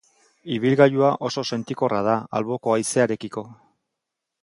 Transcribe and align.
Ibilgailua 0.55 1.11
oso 1.29 1.45
sentikorra 1.51 2.01
da 2.09 2.17
alboko 2.41 2.77
haizearekiko. 2.79 3.49